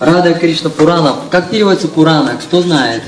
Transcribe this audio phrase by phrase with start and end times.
[0.00, 1.16] Рада Кришна Пурана.
[1.30, 2.38] Как переводится Пурана?
[2.40, 3.02] Кто знает?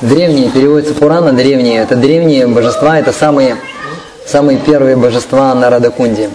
[0.00, 1.82] Древние, переводится Пурана, древние.
[1.82, 3.56] Это древние божества, это самые,
[4.24, 6.30] самые первые божества на Радакунде.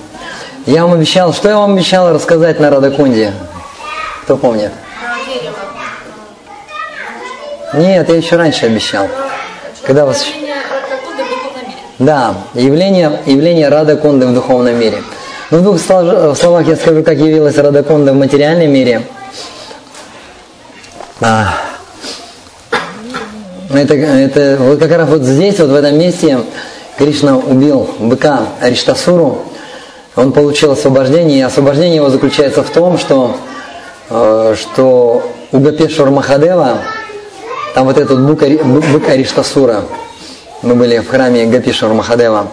[0.66, 3.34] Я вам обещал, что я вам обещал рассказать на Радакунде?
[4.24, 4.72] Кто помнит?
[7.74, 9.08] Нет, я еще раньше обещал.
[9.84, 10.26] Когда вас...
[11.98, 15.02] Да, явление, явление Рада Кунды в духовном мире.
[15.54, 19.04] Ну, в двух словах я скажу, как явилась Рада Кунда в материальном мире.
[21.22, 21.54] А,
[23.72, 26.40] это, это вот как раз вот здесь, вот в этом месте,
[26.98, 29.44] Кришна убил быка Ариштасуру,
[30.16, 33.38] он получил освобождение, и освобождение его заключается в том, что,
[34.10, 36.80] э, что у Гапешвар Махадева,
[37.76, 39.84] там вот этот бык, бык Ариштасура,
[40.64, 42.48] мы были в храме Гапишвар Махадева,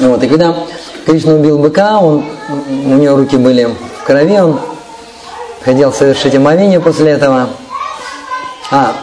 [0.00, 0.54] вот, и когда
[1.06, 2.24] Кришна убил быка, он,
[2.68, 4.60] у него руки были в крови, он
[5.64, 7.48] хотел совершить омовение после этого.
[8.70, 8.94] А,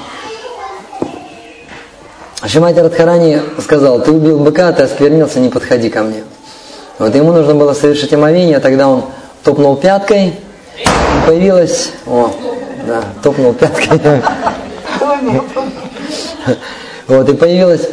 [2.45, 6.23] Шимати Радхарани сказал, ты убил быка, ты осквернился, не подходи ко мне.
[6.97, 9.05] Вот ему нужно было совершить омовение, тогда он
[9.43, 10.33] топнул пяткой,
[11.25, 12.31] появилась, о,
[12.87, 14.01] да, топнул пяткой.
[17.07, 17.89] Вот, и появилась,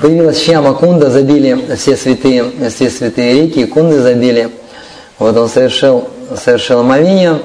[0.00, 4.50] появилась Шьяма Кунда, забили все святые, все святые реки, кунды забили.
[5.18, 7.40] Вот он совершил, совершил омовение,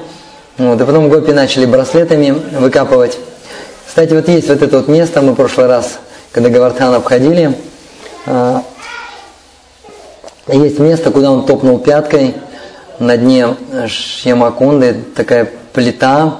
[0.57, 3.17] вот, и потом гопи начали браслетами выкапывать.
[3.87, 5.99] Кстати, вот есть вот это вот место, мы в прошлый раз,
[6.31, 7.55] когда Гавартхан обходили,
[8.25, 8.63] а,
[10.47, 12.35] есть место, куда он топнул пяткой
[12.99, 13.55] на дне
[13.87, 16.39] Шьямакунды, такая плита,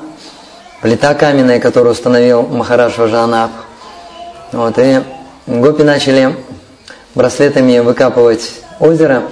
[0.82, 3.52] плита каменная, которую установил Махараш Важанаб.
[4.52, 5.00] Вот, и
[5.48, 6.36] гопи начали
[7.16, 9.24] браслетами выкапывать озеро,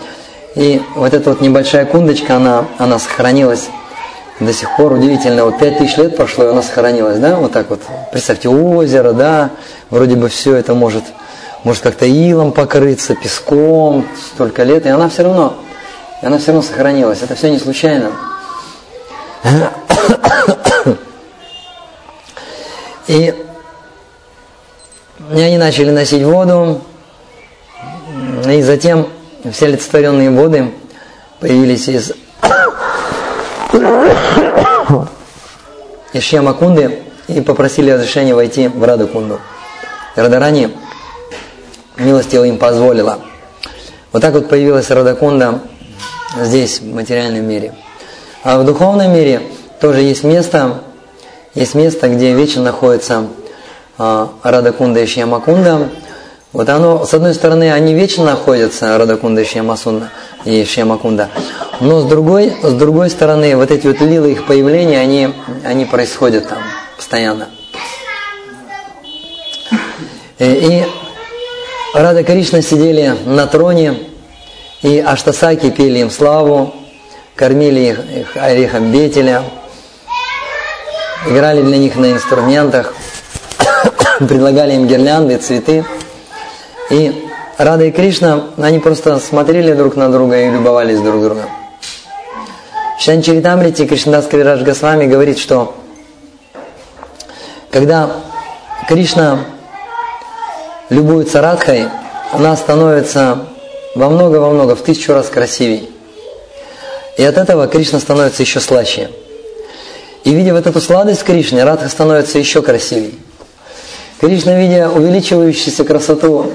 [0.56, 3.70] и вот эта вот небольшая кундочка, она, она сохранилась
[4.40, 7.70] до сих пор удивительно, вот пять тысяч лет прошло, и она сохранилась, да, вот так
[7.70, 7.82] вот.
[8.12, 9.52] Представьте, озеро, да,
[9.90, 11.04] вроде бы все это может,
[11.64, 15.56] может как-то илом покрыться, песком, столько лет, и она все равно,
[16.22, 17.22] она все равно сохранилась.
[17.22, 18.12] Это все не случайно.
[23.08, 23.34] И
[25.32, 26.82] они начали носить воду,
[28.48, 29.08] и затем
[29.52, 30.72] все олицетворенные воды
[31.40, 32.14] появились из
[36.12, 39.40] из Шьямакунды и попросили разрешения войти в Радакунду.
[40.16, 40.72] Радарани
[41.98, 43.20] милостиво им позволила.
[44.12, 45.60] Вот так вот появилась Радакунда
[46.42, 47.76] здесь, в материальном мире.
[48.44, 49.42] А в духовном мире
[49.80, 50.82] тоже есть место,
[51.54, 53.28] есть место, где вечно находится
[54.00, 55.90] Радакунда и Шьямакунда.
[56.54, 60.10] Вот оно, с одной стороны, они вечно находятся, Радакунда и Шьямасунда,
[60.46, 61.30] и Шьямакунда.
[61.82, 65.34] Но с другой, с другой стороны, вот эти вот лилы их появления, они,
[65.66, 66.60] они происходят там
[66.96, 67.50] постоянно.
[70.40, 70.86] И, и
[71.94, 74.00] Рада Кришна сидели на троне,
[74.82, 76.74] и Аштасаки пели им славу,
[77.36, 79.44] кормили их, их орехом бетеля,
[81.28, 82.94] играли для них на инструментах,
[84.28, 85.86] предлагали им гирлянды, цветы.
[86.90, 91.46] И Рада и Кришна, они просто смотрели друг на друга и любовались друг другом.
[92.98, 95.76] В Шанчаритамрите Кришнадас Кавирадж Госвами говорит, что
[97.72, 98.12] когда
[98.88, 99.40] Кришна
[100.90, 101.86] любуется Радхой,
[102.34, 103.46] она становится
[103.96, 105.84] во много-во много, в тысячу раз красивее.
[107.18, 109.10] И от этого Кришна становится еще слаще.
[110.24, 113.14] И видя вот эту сладость Кришны, Радха становится еще красивее.
[114.20, 116.52] Кришна, видя увеличивающуюся красоту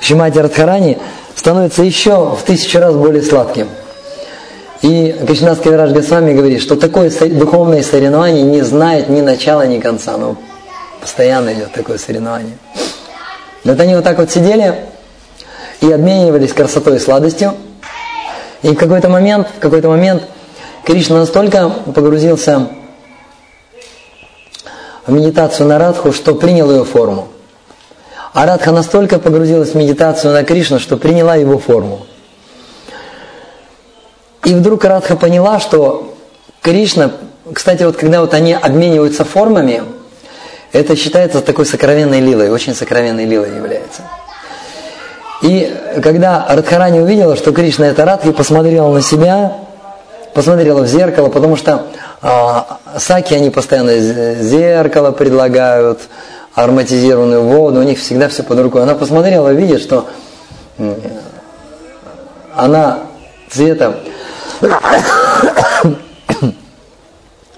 [0.00, 0.98] Шимати Радхарани,
[1.36, 3.68] становится еще в тысячу раз более сладким–
[4.84, 10.18] и Кришнас Кавирадж Госвами говорит, что такое духовное соревнование не знает ни начала, ни конца.
[10.18, 10.36] Но
[11.00, 12.58] постоянно идет такое соревнование.
[13.64, 14.74] Вот они вот так вот сидели
[15.80, 17.54] и обменивались красотой и сладостью.
[18.60, 20.22] И в какой-то момент, в какой-то момент
[20.84, 22.68] Кришна настолько погрузился
[25.12, 27.28] медитацию на Радху, что принял ее форму.
[28.32, 32.06] А Радха настолько погрузилась в медитацию на Кришну, что приняла его форму.
[34.44, 36.14] И вдруг Радха поняла, что
[36.60, 37.12] Кришна,
[37.52, 39.82] кстати, вот когда вот они обмениваются формами,
[40.72, 44.02] это считается такой сокровенной лилой, очень сокровенной лилой является.
[45.42, 45.72] И
[46.02, 49.52] когда Радхарани увидела, что Кришна это Радха, и посмотрела на себя,
[50.34, 51.86] посмотрела в зеркало, потому что
[52.26, 56.00] а, саки, они постоянно зеркало предлагают,
[56.54, 58.82] ароматизированную воду, у них всегда все под рукой.
[58.82, 60.06] Она посмотрела, видит, что
[62.56, 63.00] она
[63.50, 63.96] цвета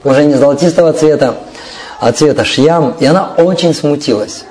[0.02, 1.36] уже не золотистого цвета,
[2.00, 4.46] а цвета шьям, и она очень смутилась.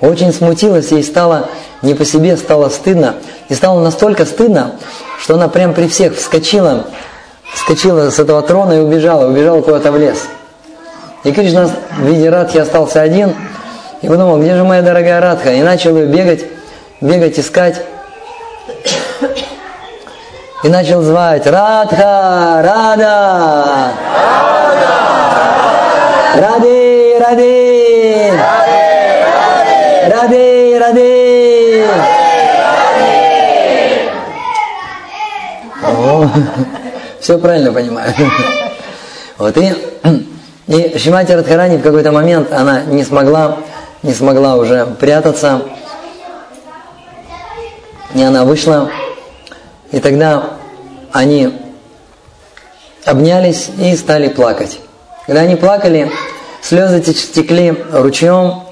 [0.00, 1.48] Очень смутилась, ей стало
[1.82, 3.16] не по себе, стало стыдно.
[3.48, 4.76] И стало настолько стыдно,
[5.18, 6.86] что она прям при всех вскочила,
[7.52, 10.26] вскочила с этого трона и убежала, убежала куда-то в лес.
[11.24, 13.34] И Кришна в виде Радхи остался один,
[14.02, 15.50] и подумал, где же моя дорогая Радха?
[15.50, 16.44] И начал ее бегать,
[17.00, 17.80] бегать, искать.
[20.62, 23.92] И начал звать Радха, Рада!
[26.36, 28.32] Ради, Ради!
[30.10, 31.84] Ради, Ради!
[35.82, 36.28] О,
[37.24, 38.14] все правильно понимаю.
[39.36, 39.74] Вот и,
[40.68, 43.56] и Шимати Радхарани в какой-то момент она не смогла,
[44.02, 45.62] не смогла уже прятаться.
[48.14, 48.90] И она вышла,
[49.90, 50.50] и тогда
[51.12, 51.58] они
[53.04, 54.78] обнялись и стали плакать.
[55.26, 56.12] Когда они плакали,
[56.62, 58.64] слезы текли ручьем,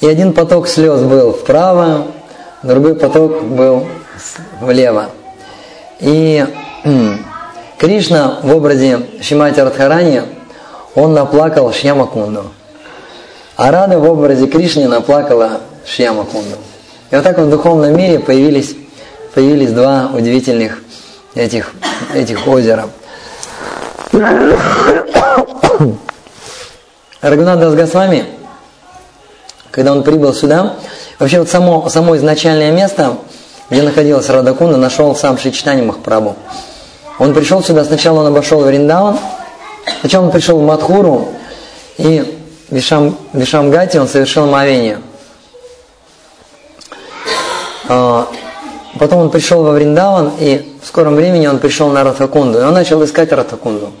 [0.00, 2.08] и один поток слез был вправо,
[2.62, 3.88] другой поток был
[4.60, 5.06] влево.
[5.98, 6.46] И
[7.78, 10.22] Кришна в образе Шимати Радхарани,
[10.94, 12.46] он наплакал Шьямакунду.
[13.56, 16.56] А Рада в образе Кришны наплакала Шьямакунду.
[17.10, 18.74] И вот так в духовном мире появились,
[19.34, 20.82] появились два удивительных
[21.34, 21.72] этих,
[22.14, 22.88] этих озера.
[27.20, 28.24] Рагунат Госвами,
[29.70, 30.76] когда он прибыл сюда,
[31.18, 33.18] вообще вот само, само изначальное место,
[33.68, 36.36] где находилась Радакунда, нашел сам Шичтани Махапрабху.
[37.18, 39.18] Он пришел сюда, сначала он обошел Вриндаван,
[40.00, 41.28] сначала он пришел в Мадхуру,
[41.96, 45.00] и в Вишам, Вишамгате он совершил мовение.
[47.88, 48.28] А,
[48.98, 52.74] потом он пришел во Вриндаван, и в скором времени он пришел на Ратакунду, и он
[52.74, 53.92] начал искать Ратакунду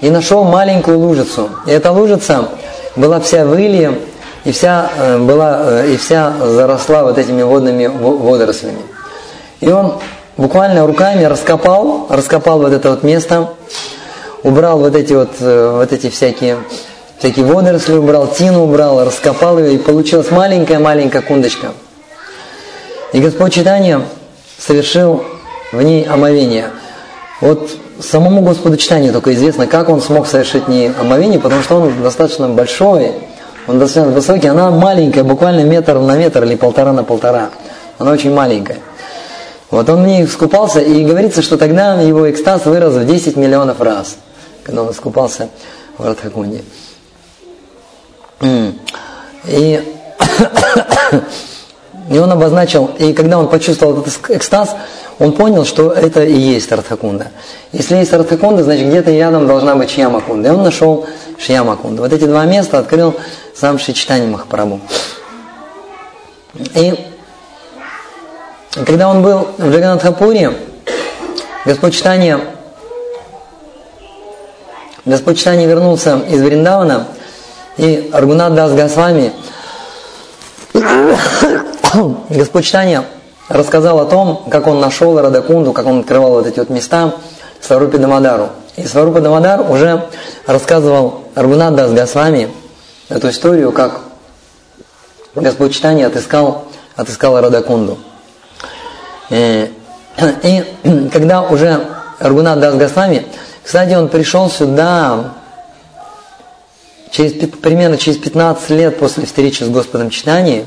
[0.00, 1.50] и нашел маленькую лужицу.
[1.66, 2.48] И эта лужица
[2.96, 3.98] была вся в илье,
[4.44, 8.82] и вся, э, была, э, и вся заросла вот этими водными водорослями.
[9.60, 9.94] И он
[10.38, 13.50] буквально руками раскопал, раскопал вот это вот место,
[14.42, 16.56] убрал вот эти вот, э, вот эти всякие,
[17.18, 21.72] всякие водоросли, убрал тину, убрал, раскопал ее, и получилась маленькая-маленькая кундочка.
[23.12, 24.00] И Господь Читания
[24.58, 25.24] совершил
[25.72, 26.70] в ней омовение.
[27.40, 27.70] Вот
[28.00, 32.48] самому Господу читанию только известно, как он смог совершить не омовение, потому что он достаточно
[32.48, 33.12] большой,
[33.66, 37.50] он достаточно высокий, она маленькая, буквально метр на метр или полтора на полтора.
[37.98, 38.78] Она очень маленькая.
[39.70, 43.80] Вот он в ней искупался, и говорится, что тогда его экстаз вырос в 10 миллионов
[43.80, 44.16] раз,
[44.64, 45.50] когда он искупался
[45.98, 46.62] в Радхакунде.
[48.40, 48.64] И,
[52.10, 54.74] и он обозначил, и когда он почувствовал этот экстаз,
[55.18, 57.32] он понял, что это и есть Радхакунда.
[57.72, 60.48] Если есть Радхакунда, значит где-то рядом должна быть Шьямакунда.
[60.48, 61.06] И он нашел
[61.38, 62.02] Шьямакунду.
[62.02, 63.16] Вот эти два места открыл
[63.54, 64.80] сам Шичтани Махапрабху.
[66.74, 67.07] И
[68.72, 70.52] когда он был в Джаганатхапуре,
[71.64, 72.40] Господь Читания,
[75.04, 77.06] Господь Читания вернулся из Вриндавана,
[77.76, 79.32] и Аргунат Дас Госвами,
[82.28, 83.04] Господь Читания
[83.48, 87.14] рассказал о том, как он нашел Радакунду, как он открывал вот эти вот места
[87.60, 88.50] Сварупи Дамадару.
[88.76, 90.06] И Сварупа Дамадар уже
[90.46, 92.50] рассказывал Аргунат Дас Госвами
[93.08, 94.00] эту историю, как
[95.34, 96.64] Господь Читания отыскал,
[96.96, 97.98] отыскал Радакунду.
[99.30, 99.68] И,
[100.16, 101.86] э, и когда уже
[102.18, 103.26] Аргунат Дас Госвами,
[103.62, 105.34] кстати, он пришел сюда
[107.10, 110.66] через, примерно через 15 лет после встречи с Господом Читанием,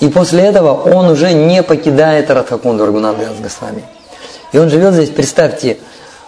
[0.00, 3.84] и после этого он уже не покидает Радхакунду Рагунанда Госвами.
[4.52, 5.78] И он живет здесь, представьте,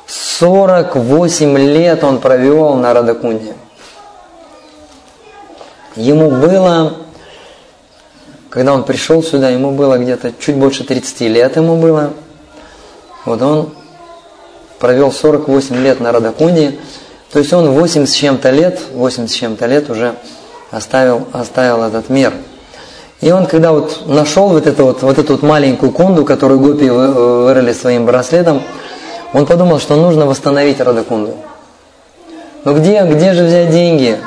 [0.07, 3.55] 48 лет он провел на Радакунде.
[5.97, 6.97] Ему было,
[8.51, 12.13] когда он пришел сюда, ему было где-то чуть больше 30 лет ему было.
[13.25, 13.71] Вот он
[14.81, 16.77] провел 48 лет на Радакунде.
[17.33, 20.17] То есть он 8 с чем-то лет, 8 с чем-то лет уже
[20.73, 22.35] оставил, оставил этот мир.
[23.21, 26.89] И он, когда вот нашел вот эту вот, вот эту вот маленькую кунду, которую гопи
[26.89, 28.63] вырыли своим браслетом,
[29.33, 31.37] он подумал, что нужно восстановить Радакунду.
[32.65, 34.19] Но где, где же взять деньги?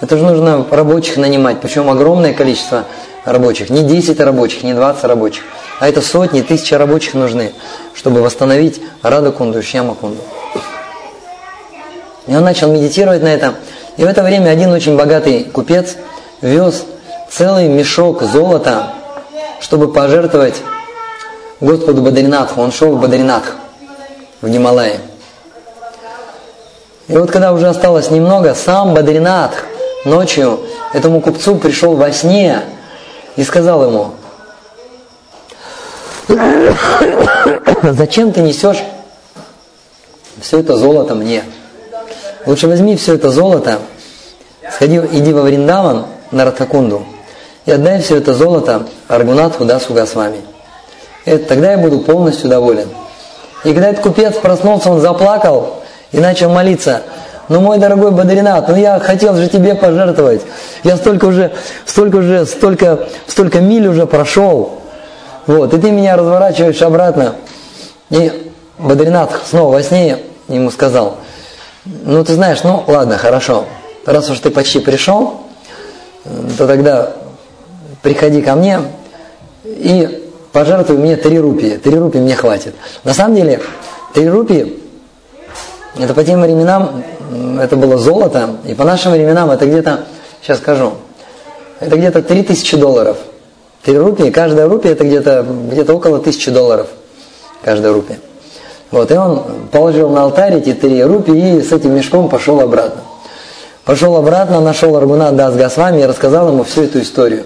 [0.00, 2.84] Это же нужно рабочих нанимать, причем огромное количество
[3.26, 3.68] рабочих.
[3.68, 5.42] Не 10 рабочих, не 20 рабочих,
[5.78, 7.52] а это сотни, тысячи рабочих нужны,
[7.94, 10.20] чтобы восстановить Радакунду и Шьямакунду.
[12.26, 13.54] И он начал медитировать на этом.
[13.96, 15.96] И в это время один очень богатый купец
[16.40, 16.84] вез
[17.30, 18.94] целый мешок золота,
[19.60, 20.56] чтобы пожертвовать
[21.60, 22.60] Господу Бадринатху.
[22.60, 23.54] Он шел в Бадринатх,
[24.40, 25.00] в Гималае.
[27.08, 29.64] И вот когда уже осталось немного, сам Бадринатх
[30.04, 30.60] ночью
[30.92, 32.62] этому купцу пришел во сне
[33.36, 34.12] и сказал ему,
[37.82, 38.82] зачем ты несешь
[40.40, 41.44] все это золото мне?
[42.46, 43.78] Лучше возьми все это золото,
[44.72, 47.06] сходи, иди во Вриндаван на Радхакунду
[47.66, 50.40] и отдай все это золото Аргунатху Дасу Госвами.
[51.24, 52.88] И тогда я буду полностью доволен.
[53.64, 57.02] И когда этот купец проснулся, он заплакал и начал молиться.
[57.48, 60.42] Ну, мой дорогой Бадринат, ну я хотел же тебе пожертвовать.
[60.82, 61.52] Я столько уже,
[61.84, 64.80] столько уже, столько, столько миль уже прошел.
[65.46, 67.36] Вот, и ты меня разворачиваешь обратно.
[68.10, 71.18] И Бадринат снова во сне ему сказал,
[71.84, 73.66] ну ты знаешь, ну ладно, хорошо,
[74.04, 75.42] раз уж ты почти пришел,
[76.58, 77.12] то тогда
[78.02, 78.80] приходи ко мне
[79.64, 81.76] и пожертвуй мне три рупии.
[81.76, 82.74] Три рупии мне хватит.
[83.04, 83.60] На самом деле,
[84.14, 84.80] три рупии,
[85.98, 87.02] это по тем временам,
[87.60, 90.00] это было золото, и по нашим временам это где-то,
[90.42, 90.92] сейчас скажу,
[91.80, 93.16] это где-то три тысячи долларов.
[93.82, 96.88] Три рупии, каждая рупия это где-то где около тысячи долларов,
[97.62, 98.18] каждая рупия.
[98.90, 103.02] Вот, и он положил на алтарь эти три рупии и с этим мешком пошел обратно.
[103.84, 107.44] Пошел обратно, нашел Аргуна Дас Госвами и рассказал ему всю эту историю.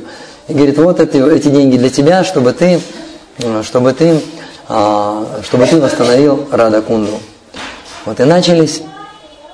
[0.48, 2.80] И говорит, вот эти, эти деньги для тебя, чтобы ты,
[3.62, 4.20] чтобы ты,
[4.68, 7.20] а, чтобы ты восстановил Рада Кунду.
[8.06, 8.82] Вот и начались,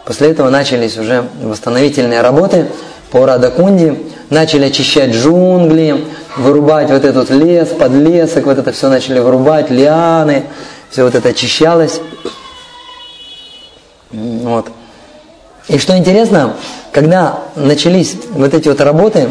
[0.06, 2.68] после этого начались уже восстановительные работы
[3.10, 3.98] по Рада Кунде,
[4.30, 6.04] начали очищать джунгли,
[6.36, 10.44] вырубать вот этот лес, подлесок, вот это все начали вырубать, лианы,
[10.90, 12.00] все вот это очищалось.
[14.10, 14.68] Вот.
[15.68, 16.54] И что интересно,
[16.92, 19.30] когда начались вот эти вот работы,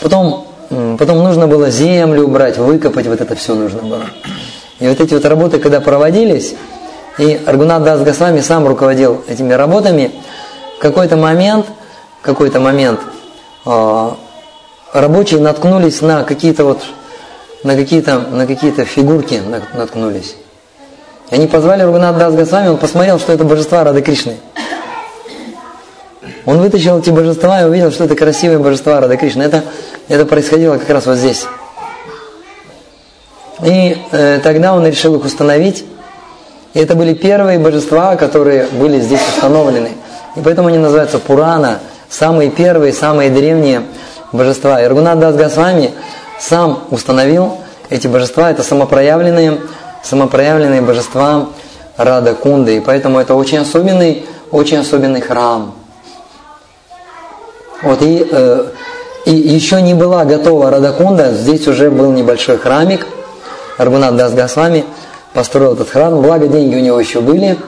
[0.00, 0.46] потом,
[0.98, 4.04] потом нужно было землю убрать, выкопать, вот это все нужно было.
[4.78, 6.54] И вот эти вот работы, когда проводились,
[7.18, 10.12] и Аргунат Дас Госвами сам руководил этими работами,
[10.78, 11.66] в какой-то момент,
[12.20, 13.00] в какой-то момент
[13.66, 14.10] э,
[14.92, 16.82] рабочие наткнулись на какие-то вот
[17.64, 19.40] на какие-то на какие-то фигурки
[19.74, 20.36] наткнулись.
[21.30, 24.36] Они позвали Ругнат Дас Госвами, он посмотрел, что это божества Рады Кришны.
[26.44, 29.42] Он вытащил эти божества и увидел, что это красивые божества Рады Кришны.
[29.42, 29.62] Это,
[30.08, 31.46] это происходило как раз вот здесь.
[33.62, 35.84] И э, тогда он решил их установить.
[36.74, 39.90] И это были первые божества, которые были здесь установлены.
[40.36, 43.82] И поэтому они называются Пурана, самые первые, самые древние
[44.32, 44.80] божества.
[44.80, 45.54] И Рагунат Дас
[46.40, 47.58] сам установил
[47.90, 49.58] эти божества, это самопроявленные
[50.02, 51.48] самопроявленные божества
[51.96, 52.76] Рада Кунды.
[52.76, 55.74] И поэтому это очень особенный, очень особенный храм.
[57.82, 58.66] Вот и, э,
[59.26, 63.06] и еще не была готова Радакунда, здесь уже был небольшой храмик.
[63.78, 64.84] Аргунат Дас Госвами
[65.34, 67.58] построил этот храм, благо деньги у него еще были.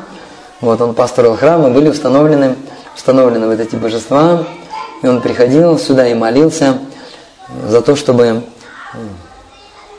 [0.61, 2.57] Вот он построил храм, и были установлены,
[2.95, 4.45] установлены вот эти божества.
[5.03, 6.79] И он приходил сюда и молился
[7.69, 8.43] за то, чтобы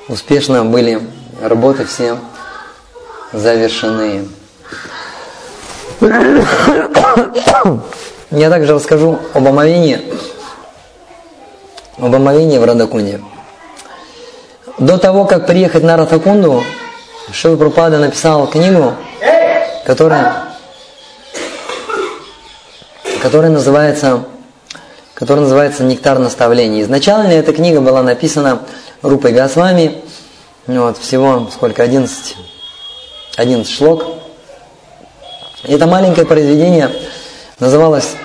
[0.07, 1.01] успешно были
[1.41, 2.17] работы все
[3.31, 4.27] завершены.
[8.31, 10.01] Я также расскажу об омовении,
[11.98, 13.22] об омовении в Радакунде.
[14.77, 16.63] До того, как приехать на Радакунду,
[17.32, 18.94] Шила Прупада написал книгу,
[19.86, 20.44] которая,
[23.22, 24.25] которая называется
[25.15, 26.82] которая называется «Нектар наставлений».
[26.82, 28.60] Изначально эта книга была написана
[29.01, 30.03] Рупой Госвами,
[30.67, 32.36] вот, всего сколько, 11,
[33.38, 34.03] 11 шлок.
[35.63, 36.91] Это маленькое произведение
[37.60, 38.15] называлось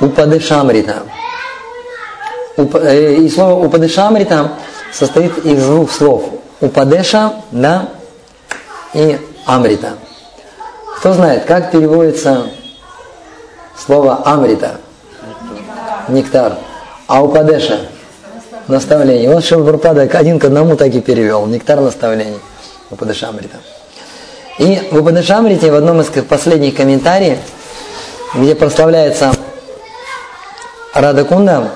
[0.00, 1.02] Упадышамрита.
[2.56, 4.52] Э, и слово Упадышамрита
[4.92, 6.24] состоит из двух слов.
[6.62, 7.90] Упадеша, да,
[8.96, 9.98] и Амрита.
[10.98, 12.46] Кто знает, как переводится
[13.76, 14.80] слово Амрита?
[16.08, 16.56] Нектар.
[17.06, 17.80] А Упадеша?
[18.68, 19.28] наставлений.
[19.28, 21.46] Он Шилпрапада один к одному так и перевел.
[21.46, 22.38] Нектар наставлений
[22.90, 23.58] в Упадашамрита.
[24.58, 27.38] И в Упадашамрите в одном из последних комментариев,
[28.34, 29.32] где прославляется
[30.94, 31.70] Рада Кунда,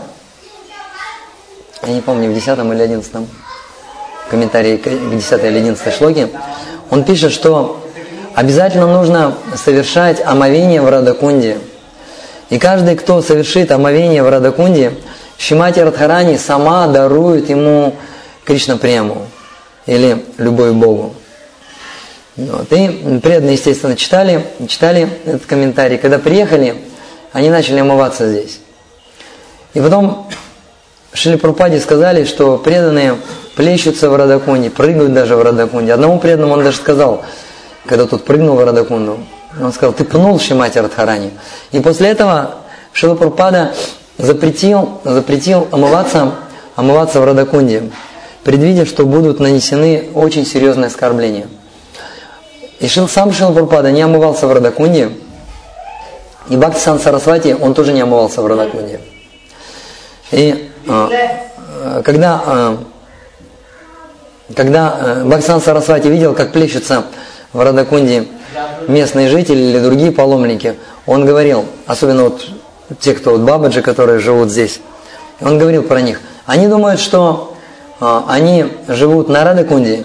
[1.82, 3.12] я не помню, в 10 или 11
[4.30, 6.28] комментарии к 10 или 11 шлоке,
[6.90, 7.84] он пишет, что
[8.34, 11.58] обязательно нужно совершать омовение в Радакунде.
[12.50, 14.92] И каждый, кто совершит омовение в Радакунде,
[15.38, 17.94] Шимати Радхарани сама дарует ему
[18.44, 19.26] Кришна прему
[19.86, 21.14] или любовь Богу.
[22.36, 22.72] Вот.
[22.72, 25.98] И преданные, естественно, читали, читали этот комментарий.
[25.98, 26.76] Когда приехали,
[27.32, 28.60] они начали омываться здесь.
[29.74, 30.28] И потом
[31.12, 33.16] Шили Пропаде сказали, что преданные
[33.60, 35.92] плещутся в Радакунде, прыгают даже в Радакунде.
[35.92, 37.22] Одному преданному он даже сказал,
[37.84, 39.18] когда тот прыгнул в Радакунду,
[39.60, 41.30] он сказал, ты пнул Шимати Радхарани.
[41.70, 42.54] И после этого
[42.94, 43.74] Шила Пропада
[44.16, 46.32] запретил, запретил омываться,
[46.74, 47.90] омываться в Радакунде,
[48.44, 51.46] предвидя, что будут нанесены очень серьезные оскорбления.
[52.78, 55.10] И Шил, сам Шила Пропада не омывался в Радакунде,
[56.48, 59.00] и Бхакти Сан Сарасвати, он тоже не омывался в Радакунде.
[60.30, 62.76] И а, когда, э,
[64.54, 67.04] когда э, Бхаксан Сарасвати видел, как плещутся
[67.52, 68.26] в Радакунде
[68.88, 70.76] местные жители или другие паломники,
[71.06, 72.46] он говорил, особенно вот
[73.00, 74.80] те, кто вот бабаджи, которые живут здесь,
[75.40, 76.20] он говорил про них.
[76.46, 77.54] Они думают, что
[78.00, 80.04] они живут на Радакунде,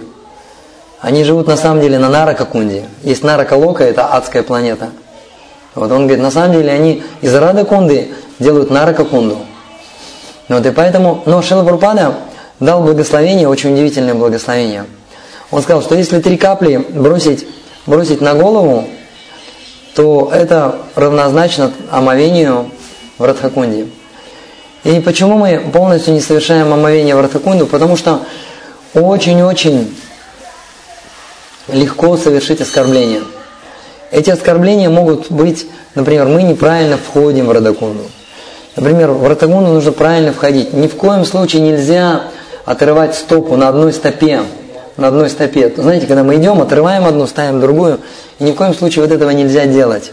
[1.02, 2.86] они живут на самом деле на Наракакунде.
[3.04, 4.90] Есть Наракалока, это адская планета.
[5.76, 9.38] Вот он говорит, на самом деле они из Радакунды делают Наракакунду.
[10.48, 12.16] Вот, и поэтому, но Шила Прупада
[12.60, 14.86] дал благословение, очень удивительное благословение.
[15.52, 17.48] Он сказал, что если три капли бросить,
[17.86, 18.86] бросить на голову,
[19.96, 22.72] то это равнозначно омовению
[23.18, 23.88] в Радхакунде.
[24.84, 27.66] И почему мы полностью не совершаем омовение в Радхакунду?
[27.66, 28.22] Потому что
[28.94, 29.96] очень-очень
[31.70, 33.22] легко совершить оскорбление.
[34.12, 38.04] Эти оскорбления могут быть, например, мы неправильно входим в Радакунду.
[38.76, 40.74] Например, в ротагуну нужно правильно входить.
[40.74, 42.24] Ни в коем случае нельзя
[42.66, 44.42] отрывать стопу на одной стопе.
[44.98, 45.74] На одной стопе.
[45.76, 48.00] Знаете, когда мы идем, отрываем одну, ставим другую,
[48.40, 50.12] и ни в коем случае вот этого нельзя делать.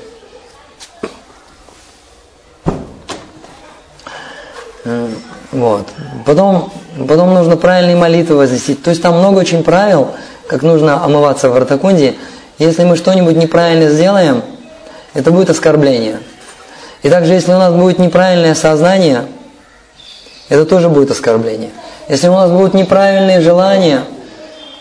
[5.52, 5.86] Вот.
[6.26, 6.72] Потом,
[7.08, 8.82] потом нужно правильные молитвы возносить.
[8.82, 10.08] То есть там много очень правил,
[10.48, 12.16] как нужно омываться в ротакунде.
[12.58, 14.42] Если мы что-нибудь неправильно сделаем,
[15.14, 16.18] это будет оскорбление.
[17.02, 19.26] И также, если у нас будет неправильное сознание,
[20.52, 21.70] это тоже будет оскорбление.
[22.10, 24.02] Если у нас будут неправильные желания,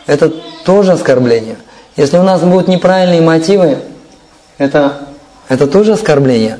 [0.05, 0.29] это
[0.65, 1.55] тоже оскорбление.
[1.95, 3.77] Если у нас будут неправильные мотивы,
[4.57, 4.95] это,
[5.47, 6.59] это тоже оскорбление.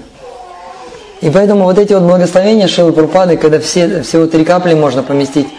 [1.20, 5.50] И поэтому вот эти вот благословения Шилы Прупады, когда все, всего три капли можно поместить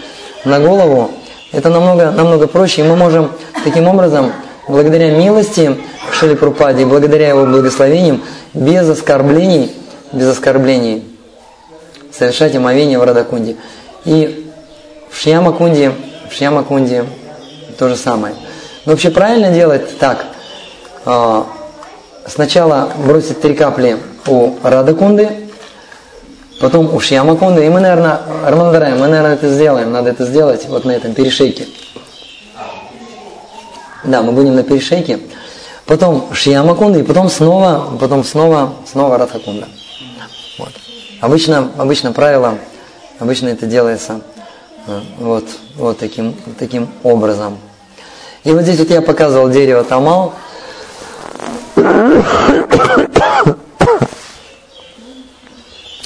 [0.47, 1.11] на голову,
[1.53, 2.81] это намного, намного проще.
[2.81, 3.33] И мы можем
[3.65, 4.33] таким образом,
[4.67, 5.77] благодаря милости
[6.11, 8.23] Шили Прупаде, благодаря его благословениям,
[8.55, 9.73] без оскорблений,
[10.11, 11.12] без оскорблений,
[12.17, 13.57] совершать омовение в Радакунде.
[14.05, 14.51] И
[15.11, 15.93] в Шьямакунде,
[16.31, 17.05] в Шьямакунде
[17.79, 18.35] то же самое.
[18.85, 20.27] Но вообще правильно делать так.
[21.05, 21.47] А,
[22.27, 25.29] сначала бросить три капли у Радакунды,
[26.61, 27.67] потом у Шьямакунды.
[27.67, 29.93] И мы, наверное, Армандарай, мы, наверное, это сделаем.
[29.93, 31.67] Надо это сделать вот на этом перешейке.
[34.05, 35.21] Да, мы будем на перешейке.
[35.87, 39.67] Потом Шьямакунда, и потом снова, потом снова, снова Радхакунда.
[41.23, 42.59] Обычно, обычно правило,
[43.21, 44.23] обычно это делается
[44.89, 45.45] э, вот,
[45.77, 47.59] вот таким, таким образом.
[48.43, 50.35] И вот здесь вот я показывал дерево Тамал.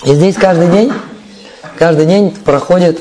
[0.05, 0.93] И здесь каждый день,
[1.79, 3.01] каждый день проходит,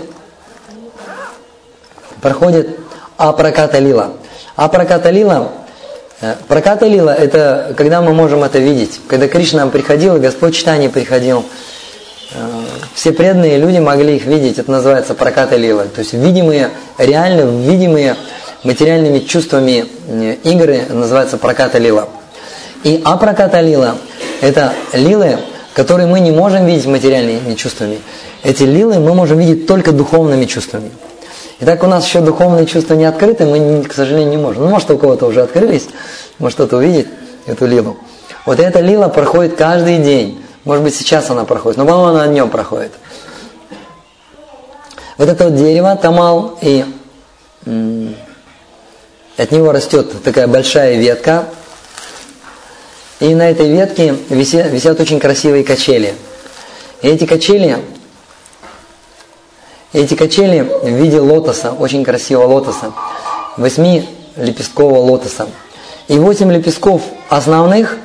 [2.22, 2.80] проходит
[3.18, 4.14] Апраката Лила.
[4.56, 5.52] Апраката Лила,
[6.22, 9.02] э, Праката Лила это когда мы можем это видеть.
[9.10, 11.44] Когда Кришна приходил, Господь читание приходил,
[12.94, 15.84] все преданные люди могли их видеть, это называется прокаты лила.
[15.84, 18.16] То есть видимые, реально видимые
[18.64, 22.08] материальными чувствами э, игры называется проката лила.
[22.84, 23.96] И апроката лила–
[24.42, 25.38] это лилы,
[25.74, 28.00] которые мы не можем видеть материальными чувствами.
[28.44, 30.92] Эти лилы мы можем видеть только духовными чувствами.
[31.62, 34.64] Итак, у нас еще духовные чувства не открыты, мы, к сожалению, не можем.
[34.64, 35.88] Ну, может, у кого-то уже открылись,
[36.38, 37.08] может, кто-то увидит
[37.46, 37.98] эту лилу.
[38.46, 40.45] Вот эта лила проходит каждый день.
[40.66, 42.92] Может быть, сейчас она проходит, но, по-моему, она днем проходит.
[45.18, 46.84] Вот это вот дерево, тамал, и
[49.38, 51.46] от него растет такая большая ветка,
[53.20, 56.16] и на этой ветке висят, висят очень красивые качели.
[57.04, 57.78] И эти качели,
[59.94, 62.92] эти качели в виде лотоса, очень красивого лотоса,
[63.56, 65.48] восьми лепесткового лотоса.
[66.08, 68.00] И восемь лепестков основных–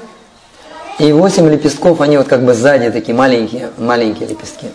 [1.00, 4.66] и восемь лепестков, они вот как бы сзади такие маленькие, маленькие лепестки.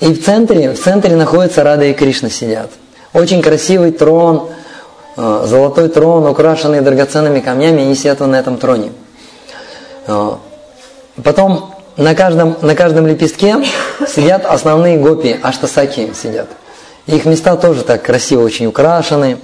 [0.00, 2.70] И в центре, в центре находится Рада и Кришна сидят.
[3.14, 4.50] Очень красивый трон,
[5.16, 8.92] э, золотой трон, украшенный драгоценными камнями, они сидят на этом троне.
[10.06, 10.32] Э,
[11.24, 13.56] потом на каждом, на каждом лепестке
[14.06, 16.48] сидят основные гопи, аштасаки сидят.
[17.06, 19.38] Их места тоже так красиво очень украшены.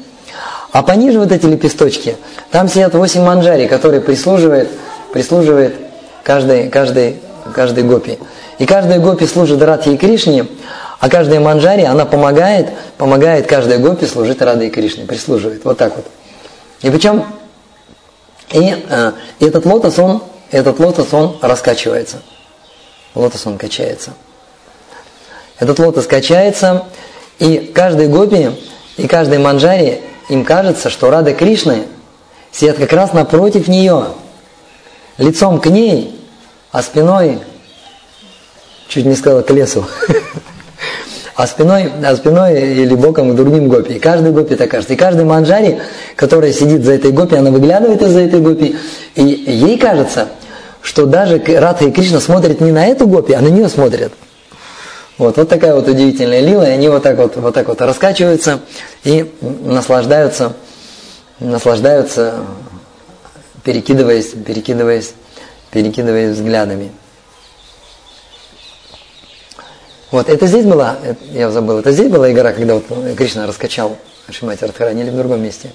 [0.71, 2.17] А пониже вот эти лепесточки,
[2.51, 4.69] там сидят восемь манджари, которые прислуживают
[5.13, 5.75] прислуживает
[6.23, 7.17] каждой, каждой,
[7.55, 8.19] каждой гопи.
[8.59, 10.47] И каждая гопи служит Радхи и Кришне,
[11.01, 15.65] А каждая манджари, она помогает, помогает каждой гопи служить Радой Кришне, прислуживает.
[15.65, 16.07] Вот так вот.
[16.83, 17.25] И причем,
[18.51, 22.23] и, э, и этот лотос, он, этот лотос, он раскачивается.
[23.15, 24.13] Лотос, он качается.
[25.59, 26.85] Этот лотос качается,
[27.39, 28.51] и каждой гопи,
[28.97, 31.85] и каждой манджари, им кажется, что Рада Кришны
[32.51, 34.07] сидят как раз напротив нее,
[35.19, 36.19] лицом к ней,
[36.73, 37.41] а спиной,
[38.89, 39.85] чуть не сказала, к лесу.
[41.39, 43.95] а спиной, а спиной или боком к другим гопи.
[43.95, 44.95] И каждый гопи так кажется.
[44.95, 45.79] И каждый манджари,
[46.17, 48.77] который сидит за этой гопи, она выглядывает из-за этой гопи,
[49.15, 50.29] и ей кажется,
[50.83, 54.13] что даже Радха и Кришна смотрят не на эту гопи, а на нее смотрят.
[55.17, 58.61] Вот, вот такая вот удивительная лила, и они вот так вот, вот так вот раскачиваются
[59.05, 60.55] и наслаждаются,
[61.41, 62.35] наслаждаются,
[63.69, 65.13] перекидываясь, перекидываясь,
[65.71, 66.91] перекидываясь взглядами.
[70.11, 70.97] Вот, это здесь была,
[71.33, 73.99] я забыл, это здесь была игра, когда вот Кришна раскачал
[74.31, 75.71] Шимати Радхарани или в другом месте?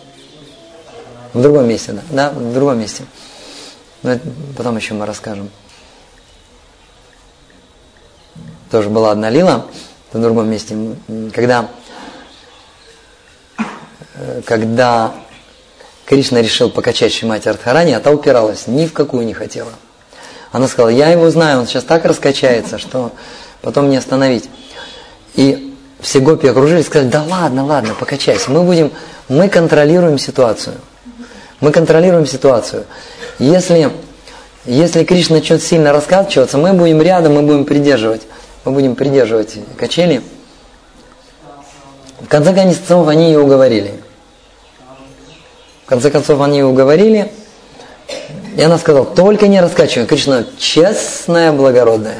[1.34, 2.02] В другом месте, да.
[2.10, 3.04] Да, в другом месте.
[4.02, 4.18] Но
[4.58, 5.52] потом еще мы расскажем.
[8.72, 9.68] Тоже была одна лила
[10.12, 10.76] в другом месте,
[11.32, 11.70] когда,
[14.16, 15.14] э, когда
[16.14, 19.72] Кришна решил покачать Шимати Радхарани, а та упиралась, ни в какую не хотела.
[20.52, 23.14] Она сказала, я его знаю, он сейчас так раскачается, что
[23.64, 24.48] потом не остановить.
[25.34, 28.92] И все гопи окружили и сказали, да ладно, ладно, покачайся, мы будем,
[29.28, 30.76] мы контролируем ситуацию.
[31.62, 32.86] Мы контролируем ситуацию.
[33.40, 33.90] Если,
[34.66, 38.22] если Кришна начнет сильно раскачиваться, мы будем рядом, мы будем придерживать.
[38.66, 40.22] Мы будем придерживать качели.
[42.20, 44.03] В конце концов, они ее уговорили.
[45.86, 47.32] В конце концов, они ее уговорили.
[48.56, 50.06] И она сказала, только не раскачивай.
[50.06, 52.18] Кришна честная, благородная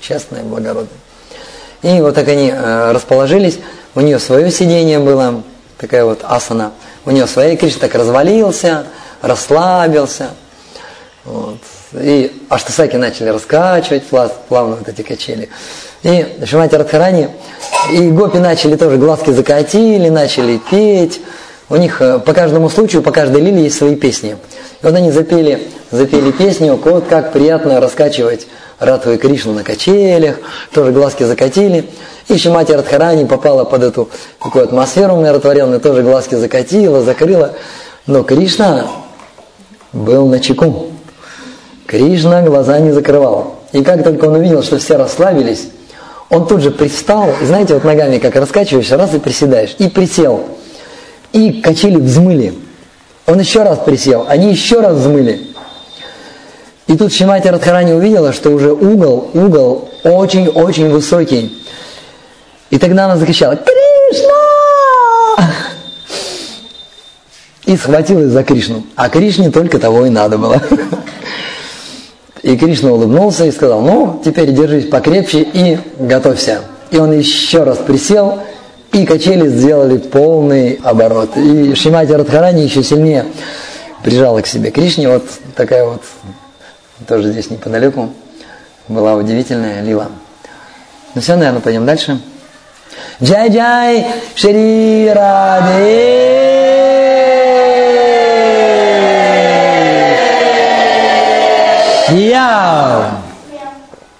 [0.00, 0.88] честная, благородная.
[1.82, 3.58] И вот так они э, расположились,
[3.94, 5.42] у нее свое сидение было,
[5.78, 6.72] такая вот асана,
[7.04, 8.86] у нее своя, Кришна так развалился,
[9.22, 10.30] расслабился.
[11.24, 11.58] Вот.
[11.92, 15.48] И аштасаки начали раскачивать плавно вот эти качели.
[16.02, 17.28] И Шимати Радхарани,
[17.92, 21.20] и гопи начали тоже, глазки закатили, начали петь.
[21.70, 24.30] У них э, по каждому случаю, по каждой лилии есть свои песни.
[24.30, 28.48] И вот они запели, запели песню, вот как приятно раскачивать
[28.80, 30.38] Радху и Кришну на качелях,
[30.74, 31.88] тоже глазки закатили.
[32.26, 34.08] И Шимати Радхарани попала под эту
[34.42, 37.52] такую атмосферу умиротворенную, тоже глазки закатила, закрыла.
[38.04, 38.88] Но Кришна
[39.92, 40.88] был на чеку.
[41.86, 43.60] Кришна глаза не закрывал.
[43.70, 45.68] И как только он увидел, что все расслабились,
[46.30, 50.48] он тут же пристал, и знаете, вот ногами как раскачиваешься, раз и приседаешь, и присел.
[51.32, 52.54] И качели взмыли.
[53.26, 55.46] Он еще раз присел, они еще раз взмыли.
[56.86, 61.56] И тут Шимати Радхарани увидела, что уже угол, угол очень-очень высокий.
[62.70, 64.34] И тогда она закричала «Кришна!»
[67.64, 68.84] И схватилась за Кришну.
[68.96, 70.60] А Кришне только того и надо было.
[72.42, 76.62] И Кришна улыбнулся и сказал, ну, теперь держись покрепче и готовься.
[76.90, 78.40] И он еще раз присел,
[78.92, 81.36] и качели сделали полный оборот.
[81.36, 83.26] И Шимати Радхарани еще сильнее
[84.02, 85.08] прижала к себе Кришне.
[85.08, 85.24] Вот
[85.54, 86.02] такая вот,
[87.06, 88.10] тоже здесь неподалеку,
[88.88, 90.08] была удивительная лила.
[91.14, 92.20] Ну все, наверное, пойдем дальше.
[93.20, 96.40] Джай-джай, Шри Раде.
[102.12, 102.99] Yeah.